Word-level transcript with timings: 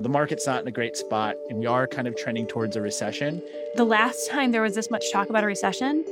The 0.00 0.08
market's 0.08 0.44
not 0.46 0.62
in 0.62 0.66
a 0.66 0.72
great 0.72 0.96
spot, 0.96 1.36
and 1.48 1.60
we 1.60 1.66
are 1.66 1.86
kind 1.86 2.08
of 2.08 2.16
trending 2.16 2.48
towards 2.48 2.74
a 2.74 2.80
recession. 2.80 3.40
The 3.76 3.84
last 3.84 4.28
time 4.28 4.50
there 4.50 4.60
was 4.60 4.74
this 4.74 4.90
much 4.90 5.12
talk 5.12 5.30
about 5.30 5.44
a 5.44 5.46
recession 5.46 6.04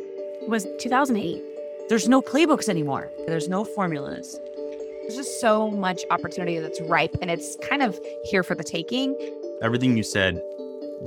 was 0.47 0.69
2008. 0.79 1.43
There's 1.89 2.09
no 2.09 2.23
playbooks 2.23 2.69
anymore, 2.69 3.11
there's 3.27 3.49
no 3.49 3.65
formulas. 3.65 4.39
There's 5.03 5.17
just 5.17 5.41
so 5.41 5.69
much 5.69 6.03
opportunity 6.11 6.61
that's 6.61 6.81
ripe 6.83 7.17
and 7.21 7.29
it's 7.29 7.57
kind 7.57 7.83
of 7.83 7.99
here 8.25 8.45
for 8.45 8.55
the 8.55 8.63
taking. 8.63 9.17
Everything 9.61 9.97
you 9.97 10.05
said, 10.05 10.41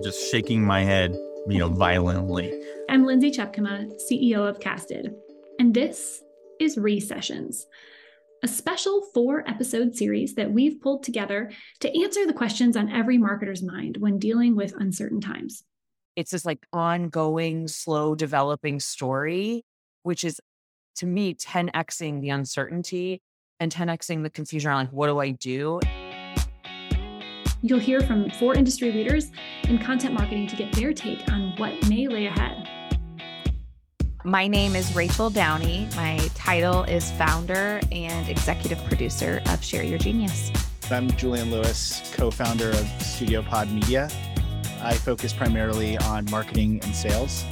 just 0.04 0.30
shaking 0.30 0.62
my 0.62 0.84
head, 0.84 1.14
you 1.48 1.60
know, 1.60 1.70
violently. 1.70 2.62
I'm 2.90 3.06
Lindsay 3.06 3.32
Tjepkema, 3.32 3.94
CEO 4.12 4.48
of 4.48 4.60
Casted, 4.60 5.16
and 5.60 5.74
this 5.74 6.24
is 6.60 6.78
Recessions, 6.78 7.68
a 8.44 8.48
special 8.48 9.02
four 9.14 9.48
episode 9.48 9.96
series 9.96 10.36
that 10.36 10.52
we've 10.52 10.80
pulled 10.82 11.04
together 11.04 11.52
to 11.80 12.02
answer 12.02 12.26
the 12.26 12.34
questions 12.34 12.76
on 12.78 12.92
every 12.92 13.18
marketer's 13.18 13.64
mind 13.64 13.98
when 13.98 14.20
dealing 14.20 14.56
with 14.56 14.74
uncertain 14.80 15.22
times. 15.22 15.64
It's 16.16 16.32
this 16.32 16.46
like 16.46 16.66
ongoing, 16.72 17.68
slow 17.68 18.16
developing 18.16 18.80
story, 18.80 19.64
which 20.04 20.24
is 20.24 20.40
to 20.98 21.06
me 21.06 21.34
10xing 21.34 22.22
the 22.22 22.30
uncertainty 22.30 23.22
and 23.60 23.72
10xing 23.72 24.24
the 24.24 24.30
confusion 24.30 24.70
around 24.70 24.86
like, 24.86 24.94
what 24.94 25.08
do 25.08 25.20
I 25.20 25.32
do? 25.32 25.80
You'll 27.62 27.80
hear 27.80 28.02
from 28.02 28.30
four 28.32 28.54
industry 28.54 28.92
leaders 28.92 29.32
in 29.64 29.80
content 29.80 30.14
marketing 30.14 30.48
to 30.48 30.56
get 30.56 30.72
their 30.74 30.94
take 30.94 31.28
on 31.32 31.54
what 31.58 31.90
may 31.90 32.08
lay 32.08 32.28
ahead. 32.28 32.65
My 34.26 34.48
name 34.48 34.76
is 34.76 34.96
Rachel 34.96 35.30
Downey. 35.30 35.88
My 35.96 36.18
title 36.34 36.82
is 36.86 37.12
founder 37.12 37.80
and 37.92 38.28
executive 38.28 38.84
producer 38.86 39.40
of 39.50 39.64
Share 39.64 39.84
Your 39.84 40.00
Genius. 40.00 40.52
I'm 40.90 41.12
Julian 41.12 41.52
Lewis, 41.52 42.12
co 42.16 42.32
founder 42.32 42.72
of 42.72 42.86
StudioPod 42.98 43.72
Media. 43.72 44.10
I 44.82 44.96
focus 44.96 45.32
primarily 45.32 46.00
on 46.00 46.26
marketing 46.32 46.80
and 46.82 46.96
sales. 46.96 47.46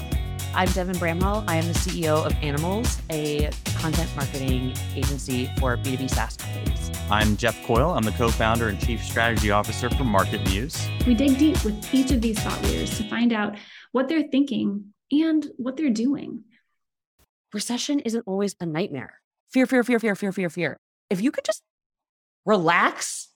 I'm 0.55 0.67
Devin 0.69 0.95
Bramhall. 0.95 1.43
I 1.47 1.57
am 1.57 1.67
the 1.67 1.77
CEO 1.77 2.25
of 2.25 2.33
Animalz, 2.37 3.01
a 3.11 3.51
content 3.77 4.09
marketing 4.15 4.73
agency 4.95 5.51
for 5.59 5.77
B2B 5.77 6.09
SaaS 6.09 6.37
companies. 6.37 6.91
I'm 7.11 7.37
Jeff 7.37 7.63
Coyle. 7.67 7.91
I'm 7.91 8.03
the 8.03 8.13
co 8.13 8.29
founder 8.29 8.69
and 8.69 8.79
chief 8.79 9.03
strategy 9.03 9.51
officer 9.51 9.91
for 9.91 10.05
MarketMuse. 10.05 11.05
We 11.05 11.13
dig 11.13 11.37
deep 11.37 11.63
with 11.63 11.93
each 11.93 12.09
of 12.09 12.19
these 12.21 12.39
thought 12.39 12.63
leaders 12.63 12.97
to 12.97 13.07
find 13.11 13.31
out 13.31 13.57
what 13.91 14.09
they're 14.09 14.27
thinking 14.31 14.85
and 15.11 15.45
what 15.57 15.77
they're 15.77 15.91
doing. 15.91 16.43
Recession 17.53 17.99
isn't 17.99 18.23
always 18.25 18.55
a 18.59 18.65
nightmare. 18.65 19.21
Fear, 19.49 19.67
fear, 19.67 19.83
fear, 19.83 19.99
fear, 19.99 20.15
fear, 20.15 20.31
fear, 20.31 20.49
fear. 20.49 20.77
If 21.09 21.21
you 21.21 21.31
could 21.31 21.45
just 21.45 21.61
relax, 22.45 23.29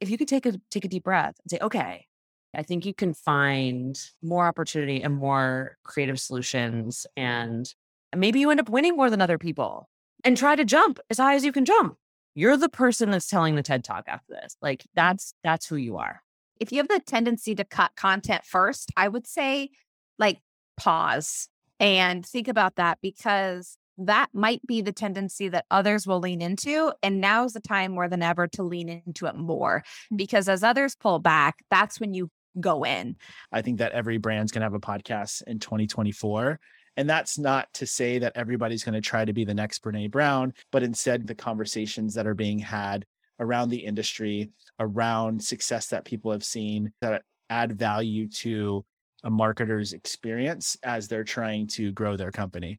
if 0.00 0.08
you 0.08 0.16
could 0.16 0.28
take 0.28 0.46
a 0.46 0.54
take 0.70 0.84
a 0.84 0.88
deep 0.88 1.04
breath 1.04 1.34
and 1.42 1.50
say, 1.50 1.58
okay, 1.60 2.06
I 2.54 2.62
think 2.62 2.86
you 2.86 2.94
can 2.94 3.12
find 3.12 4.00
more 4.22 4.46
opportunity 4.46 5.02
and 5.02 5.14
more 5.14 5.76
creative 5.84 6.18
solutions. 6.18 7.06
And 7.16 7.72
maybe 8.16 8.40
you 8.40 8.50
end 8.50 8.60
up 8.60 8.70
winning 8.70 8.96
more 8.96 9.10
than 9.10 9.20
other 9.20 9.38
people 9.38 9.88
and 10.24 10.36
try 10.36 10.56
to 10.56 10.64
jump 10.64 10.98
as 11.10 11.18
high 11.18 11.34
as 11.34 11.44
you 11.44 11.52
can 11.52 11.64
jump. 11.64 11.96
You're 12.34 12.56
the 12.56 12.68
person 12.68 13.10
that's 13.10 13.28
telling 13.28 13.56
the 13.56 13.62
TED 13.62 13.84
talk 13.84 14.04
after 14.06 14.32
this. 14.32 14.56
Like 14.62 14.86
that's 14.94 15.34
that's 15.44 15.66
who 15.66 15.76
you 15.76 15.98
are. 15.98 16.22
If 16.58 16.72
you 16.72 16.78
have 16.78 16.88
the 16.88 17.00
tendency 17.00 17.54
to 17.54 17.64
cut 17.64 17.92
content 17.96 18.44
first, 18.44 18.90
I 18.96 19.08
would 19.08 19.26
say 19.26 19.70
like 20.18 20.40
pause 20.76 21.48
and 21.80 22.24
think 22.24 22.48
about 22.48 22.76
that 22.76 22.98
because 23.02 23.78
that 23.98 24.28
might 24.32 24.64
be 24.66 24.80
the 24.80 24.92
tendency 24.92 25.48
that 25.48 25.66
others 25.70 26.06
will 26.06 26.20
lean 26.20 26.40
into. 26.40 26.92
And 27.02 27.20
now's 27.20 27.52
the 27.52 27.60
time 27.60 27.92
more 27.92 28.08
than 28.08 28.22
ever 28.22 28.46
to 28.48 28.62
lean 28.62 28.88
into 28.88 29.26
it 29.26 29.34
more 29.34 29.82
mm. 30.12 30.16
because 30.16 30.48
as 30.48 30.62
others 30.62 30.94
pull 30.94 31.18
back, 31.18 31.56
that's 31.70 32.00
when 32.00 32.14
you 32.14 32.30
go 32.60 32.84
in. 32.84 33.16
I 33.52 33.62
think 33.62 33.78
that 33.78 33.92
every 33.92 34.18
brand's 34.18 34.52
going 34.52 34.60
to 34.60 34.66
have 34.66 34.74
a 34.74 34.80
podcast 34.80 35.42
in 35.46 35.58
2024. 35.58 36.58
And 36.96 37.08
that's 37.08 37.38
not 37.38 37.72
to 37.74 37.86
say 37.86 38.18
that 38.18 38.32
everybody's 38.34 38.82
going 38.82 38.94
to 38.94 39.00
try 39.00 39.24
to 39.24 39.32
be 39.32 39.44
the 39.44 39.54
next 39.54 39.84
Brene 39.84 40.10
Brown, 40.10 40.52
but 40.72 40.82
instead 40.82 41.26
the 41.26 41.34
conversations 41.34 42.14
that 42.14 42.26
are 42.26 42.34
being 42.34 42.58
had 42.58 43.04
around 43.38 43.68
the 43.68 43.84
industry, 43.84 44.50
around 44.80 45.42
success 45.42 45.88
that 45.88 46.04
people 46.04 46.32
have 46.32 46.42
seen 46.42 46.92
that 47.00 47.22
add 47.50 47.78
value 47.78 48.28
to 48.28 48.84
a 49.24 49.30
marketer's 49.30 49.92
experience 49.92 50.76
as 50.82 51.08
they're 51.08 51.24
trying 51.24 51.66
to 51.68 51.92
grow 51.92 52.16
their 52.16 52.30
company. 52.30 52.78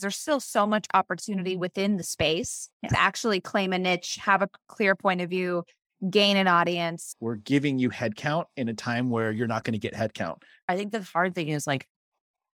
There's 0.00 0.16
still 0.16 0.40
so 0.40 0.66
much 0.66 0.86
opportunity 0.92 1.56
within 1.56 1.96
the 1.96 2.02
space 2.02 2.68
to 2.88 3.00
actually 3.00 3.40
claim 3.40 3.72
a 3.72 3.78
niche, 3.78 4.18
have 4.22 4.42
a 4.42 4.48
clear 4.68 4.94
point 4.94 5.22
of 5.22 5.30
view, 5.30 5.64
gain 6.10 6.36
an 6.36 6.48
audience. 6.48 7.16
We're 7.20 7.36
giving 7.36 7.78
you 7.78 7.90
headcount 7.90 8.44
in 8.56 8.68
a 8.68 8.74
time 8.74 9.08
where 9.08 9.32
you're 9.32 9.46
not 9.46 9.64
going 9.64 9.72
to 9.72 9.78
get 9.78 9.94
headcount. 9.94 10.42
I 10.68 10.76
think 10.76 10.92
the 10.92 11.02
hard 11.02 11.34
thing 11.34 11.48
is 11.48 11.66
like 11.66 11.86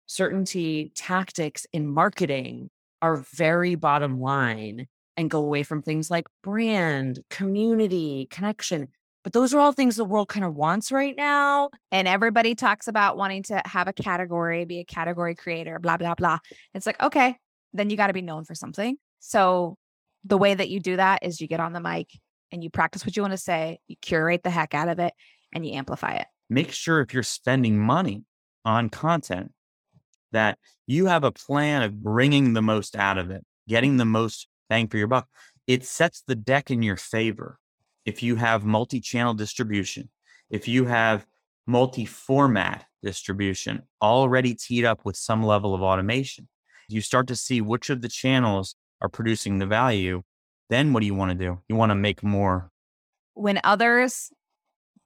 certainty 0.06 0.92
tactics 0.96 1.66
in 1.72 1.88
marketing 1.88 2.70
are 3.02 3.24
very 3.34 3.76
bottom 3.76 4.20
line 4.20 4.88
and 5.16 5.30
go 5.30 5.40
away 5.40 5.64
from 5.64 5.82
things 5.82 6.10
like 6.10 6.28
brand, 6.44 7.20
community, 7.30 8.28
connection. 8.30 8.90
But 9.24 9.34
those 9.34 9.54
are 9.54 9.60
all 9.60 9.74
things 9.74 9.96
the 9.96 10.06
world 10.06 10.30
kind 10.30 10.46
of 10.46 10.56
wants 10.56 10.92
right 10.92 11.16
now. 11.16 11.70
And 11.92 12.08
everybody 12.08 12.56
talks 12.56 12.88
about 12.88 13.18
wanting 13.18 13.44
to 13.44 13.62
have 13.66 13.88
a 13.88 13.94
category, 13.94 14.66
be 14.66 14.80
a 14.80 14.86
category 14.86 15.36
creator, 15.36 15.78
blah, 15.80 15.98
blah, 15.98 16.16
blah. 16.16 16.40
It's 16.74 16.86
like, 16.86 17.02
okay, 17.02 17.36
then 17.74 17.90
you 17.90 17.98
got 17.98 18.08
to 18.08 18.14
be 18.14 18.22
known 18.22 18.46
for 18.46 18.56
something. 18.56 18.98
So 19.20 19.78
the 20.24 20.38
way 20.38 20.54
that 20.54 20.70
you 20.70 20.80
do 20.80 20.96
that 20.96 21.20
is 21.24 21.42
you 21.42 21.48
get 21.48 21.60
on 21.60 21.74
the 21.74 21.82
mic 21.82 22.08
and 22.52 22.64
you 22.64 22.70
practice 22.70 23.06
what 23.06 23.16
you 23.16 23.22
want 23.22 23.34
to 23.34 23.38
say, 23.38 23.80
you 23.88 23.96
curate 24.02 24.44
the 24.44 24.50
heck 24.50 24.74
out 24.74 24.88
of 24.88 25.00
it, 25.00 25.14
and 25.54 25.66
you 25.66 25.74
amplify 25.74 26.14
it. 26.14 26.26
Make 26.50 26.72
sure 26.72 27.02
if 27.02 27.14
you're 27.14 27.22
spending 27.22 27.78
money 27.78 28.24
on 28.66 28.90
content 28.90 29.52
that 30.32 30.58
you 30.88 31.06
have 31.08 31.24
a 31.24 31.32
plan 31.32 31.84
of 31.84 32.02
bringing 32.02 32.54
the 32.54 32.62
most 32.62 32.96
out 32.96 33.18
of 33.18 33.30
it, 33.30 33.46
getting 33.68 33.98
the 33.98 34.06
most 34.06 34.48
bang 34.70 34.88
for 34.88 34.98
your 34.98 35.08
buck. 35.08 35.28
It 35.68 35.86
sets 35.86 36.24
the 36.26 36.36
deck 36.36 36.72
in 36.72 36.82
your 36.82 36.96
favor. 36.96 37.59
If 38.10 38.24
you 38.24 38.38
have 38.38 38.66
multi 38.66 39.00
channel 39.00 39.36
distribution, 39.36 40.10
if 40.50 40.68
you 40.68 40.86
have 40.86 41.28
multi 41.68 42.06
format 42.06 42.86
distribution 43.04 43.84
already 44.02 44.56
teed 44.56 44.84
up 44.84 45.06
with 45.06 45.16
some 45.16 45.44
level 45.44 45.76
of 45.76 45.84
automation, 45.84 46.48
you 46.88 47.02
start 47.02 47.28
to 47.28 47.36
see 47.36 47.62
which 47.62 47.92
of 47.92 48.02
the 48.02 48.10
channels 48.10 48.74
are 49.00 49.10
producing 49.10 49.60
the 49.60 49.68
value. 49.68 50.24
Then 50.72 50.92
what 50.92 51.02
do 51.02 51.06
you 51.06 51.14
want 51.14 51.38
to 51.38 51.38
do? 51.38 51.60
You 51.70 51.76
want 51.76 51.92
to 51.92 51.96
make 51.96 52.24
more. 52.24 52.72
When 53.36 53.60
others 53.64 54.32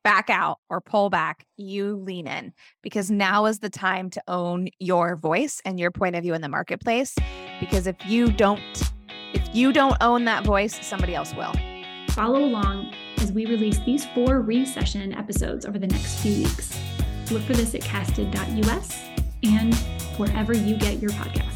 back 0.06 0.30
out 0.30 0.60
or 0.70 0.80
pull 0.80 1.10
back, 1.10 1.46
you 1.58 1.98
lean 1.98 2.26
in 2.26 2.54
because 2.82 3.12
now 3.12 3.48
is 3.48 3.60
the 3.60 3.70
time 3.70 4.10
to 4.12 4.24
own 4.30 4.70
your 4.80 5.18
voice 5.18 5.62
and 5.66 5.78
your 5.78 5.92
point 5.92 6.16
of 6.16 6.24
view 6.24 6.34
in 6.34 6.42
the 6.42 6.48
marketplace. 6.48 7.16
Because 7.60 7.86
if 7.86 7.98
you 8.06 8.32
don't, 8.32 8.62
if 9.34 9.54
you 9.54 9.74
don't 9.74 9.98
own 10.00 10.24
that 10.24 10.46
voice, 10.46 10.80
somebody 10.88 11.14
else 11.14 11.36
will. 11.36 11.54
Follow 12.14 12.46
along 12.46 12.94
as 13.18 13.32
we 13.32 13.48
release 13.48 13.80
these 13.80 14.06
four 14.14 14.42
recession 14.42 15.14
episodes 15.14 15.66
over 15.66 15.80
the 15.80 15.88
next 15.88 16.20
few 16.20 16.44
weeks. 16.44 16.78
Look 17.32 17.42
for 17.42 17.54
this 17.54 17.74
at 17.74 17.82
casted.us 17.82 19.02
and 19.42 19.74
wherever 20.18 20.54
you 20.54 20.78
get 20.78 21.00
your 21.00 21.10
podcasts. 21.12 21.53